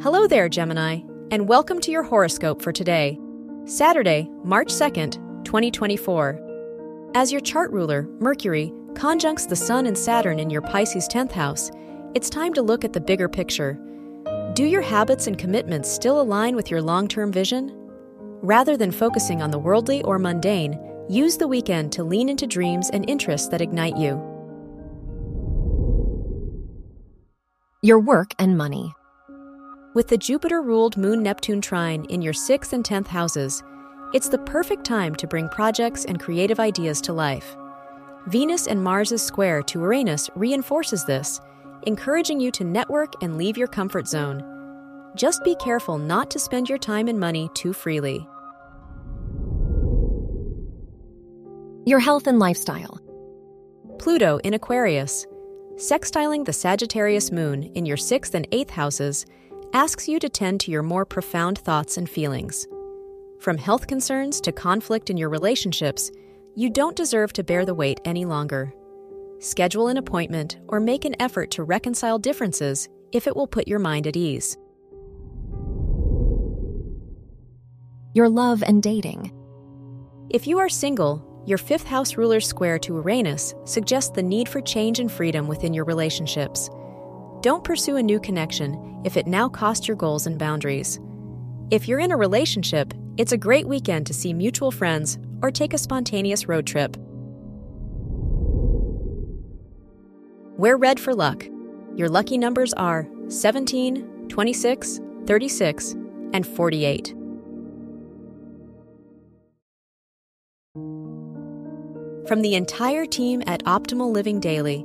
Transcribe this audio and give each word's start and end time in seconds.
Hello 0.00 0.28
there, 0.28 0.48
Gemini, 0.48 1.00
and 1.32 1.48
welcome 1.48 1.80
to 1.80 1.90
your 1.90 2.04
horoscope 2.04 2.62
for 2.62 2.70
today, 2.70 3.18
Saturday, 3.64 4.30
March 4.44 4.68
2nd, 4.68 5.14
2024. 5.44 7.10
As 7.16 7.32
your 7.32 7.40
chart 7.40 7.72
ruler, 7.72 8.08
Mercury, 8.20 8.72
conjuncts 8.94 9.46
the 9.46 9.56
Sun 9.56 9.86
and 9.86 9.98
Saturn 9.98 10.38
in 10.38 10.50
your 10.50 10.62
Pisces 10.62 11.08
10th 11.08 11.32
house, 11.32 11.72
it's 12.14 12.30
time 12.30 12.54
to 12.54 12.62
look 12.62 12.84
at 12.84 12.92
the 12.92 13.00
bigger 13.00 13.28
picture. 13.28 13.76
Do 14.54 14.66
your 14.66 14.82
habits 14.82 15.26
and 15.26 15.36
commitments 15.36 15.90
still 15.90 16.20
align 16.20 16.54
with 16.54 16.70
your 16.70 16.80
long 16.80 17.08
term 17.08 17.32
vision? 17.32 17.72
Rather 18.40 18.76
than 18.76 18.92
focusing 18.92 19.42
on 19.42 19.50
the 19.50 19.58
worldly 19.58 20.04
or 20.04 20.20
mundane, 20.20 20.78
use 21.08 21.36
the 21.36 21.48
weekend 21.48 21.90
to 21.94 22.04
lean 22.04 22.28
into 22.28 22.46
dreams 22.46 22.88
and 22.90 23.10
interests 23.10 23.48
that 23.48 23.60
ignite 23.60 23.96
you. 23.96 24.14
Your 27.82 27.98
work 27.98 28.30
and 28.38 28.56
money. 28.56 28.94
With 29.98 30.06
the 30.06 30.16
Jupiter 30.16 30.62
ruled 30.62 30.96
Moon 30.96 31.24
Neptune 31.24 31.60
trine 31.60 32.04
in 32.04 32.22
your 32.22 32.32
6th 32.32 32.72
and 32.72 32.84
10th 32.84 33.08
houses, 33.08 33.64
it's 34.14 34.28
the 34.28 34.38
perfect 34.38 34.86
time 34.86 35.12
to 35.16 35.26
bring 35.26 35.48
projects 35.48 36.04
and 36.04 36.20
creative 36.20 36.60
ideas 36.60 37.00
to 37.00 37.12
life. 37.12 37.56
Venus 38.28 38.68
and 38.68 38.80
Mars' 38.80 39.20
square 39.20 39.60
to 39.62 39.80
Uranus 39.80 40.30
reinforces 40.36 41.04
this, 41.04 41.40
encouraging 41.82 42.38
you 42.38 42.52
to 42.52 42.62
network 42.62 43.12
and 43.24 43.36
leave 43.36 43.58
your 43.58 43.66
comfort 43.66 44.06
zone. 44.06 44.44
Just 45.16 45.42
be 45.42 45.56
careful 45.56 45.98
not 45.98 46.30
to 46.30 46.38
spend 46.38 46.68
your 46.68 46.78
time 46.78 47.08
and 47.08 47.18
money 47.18 47.50
too 47.54 47.72
freely. 47.72 48.24
Your 51.86 51.98
health 51.98 52.28
and 52.28 52.38
lifestyle. 52.38 53.00
Pluto 53.98 54.38
in 54.44 54.54
Aquarius, 54.54 55.26
sextiling 55.74 56.44
the 56.44 56.52
Sagittarius 56.52 57.32
moon 57.32 57.64
in 57.74 57.84
your 57.84 57.96
6th 57.96 58.34
and 58.34 58.48
8th 58.52 58.70
houses, 58.70 59.26
asks 59.72 60.08
you 60.08 60.18
to 60.18 60.28
tend 60.28 60.60
to 60.60 60.70
your 60.70 60.82
more 60.82 61.04
profound 61.04 61.58
thoughts 61.58 61.96
and 61.96 62.08
feelings. 62.08 62.66
From 63.38 63.58
health 63.58 63.86
concerns 63.86 64.40
to 64.40 64.52
conflict 64.52 65.10
in 65.10 65.16
your 65.16 65.28
relationships, 65.28 66.10
you 66.56 66.70
don't 66.70 66.96
deserve 66.96 67.32
to 67.34 67.44
bear 67.44 67.64
the 67.64 67.74
weight 67.74 68.00
any 68.04 68.24
longer. 68.24 68.72
Schedule 69.38 69.88
an 69.88 69.96
appointment 69.96 70.58
or 70.68 70.80
make 70.80 71.04
an 71.04 71.14
effort 71.20 71.50
to 71.52 71.62
reconcile 71.62 72.18
differences 72.18 72.88
if 73.12 73.26
it 73.26 73.36
will 73.36 73.46
put 73.46 73.68
your 73.68 73.78
mind 73.78 74.06
at 74.06 74.16
ease. 74.16 74.56
Your 78.14 78.28
love 78.28 78.64
and 78.66 78.82
dating. 78.82 79.32
If 80.30 80.46
you 80.46 80.58
are 80.58 80.68
single, 80.68 81.24
your 81.46 81.58
fifth 81.58 81.84
house 81.84 82.16
ruler 82.16 82.40
square 82.40 82.78
to 82.80 82.94
Uranus 82.94 83.54
suggests 83.64 84.10
the 84.10 84.22
need 84.22 84.48
for 84.48 84.60
change 84.60 84.98
and 84.98 85.10
freedom 85.10 85.46
within 85.46 85.72
your 85.72 85.84
relationships. 85.84 86.68
Don't 87.40 87.62
pursue 87.62 87.96
a 87.96 88.02
new 88.02 88.18
connection 88.18 89.00
if 89.04 89.16
it 89.16 89.28
now 89.28 89.48
costs 89.48 89.86
your 89.86 89.96
goals 89.96 90.26
and 90.26 90.38
boundaries. 90.38 90.98
If 91.70 91.86
you're 91.86 92.00
in 92.00 92.10
a 92.10 92.16
relationship, 92.16 92.92
it's 93.16 93.30
a 93.30 93.36
great 93.36 93.68
weekend 93.68 94.08
to 94.08 94.14
see 94.14 94.32
mutual 94.32 94.72
friends 94.72 95.18
or 95.40 95.52
take 95.52 95.72
a 95.72 95.78
spontaneous 95.78 96.48
road 96.48 96.66
trip. 96.66 96.96
Wear 100.56 100.76
red 100.76 100.98
for 100.98 101.14
luck. 101.14 101.46
Your 101.94 102.08
lucky 102.08 102.38
numbers 102.38 102.74
are 102.74 103.08
17, 103.28 104.28
26, 104.28 105.00
36, 105.26 105.92
and 106.32 106.44
48. 106.44 107.14
From 112.26 112.42
the 112.42 112.56
entire 112.56 113.06
team 113.06 113.44
at 113.46 113.62
Optimal 113.64 114.12
Living 114.12 114.40
Daily, 114.40 114.84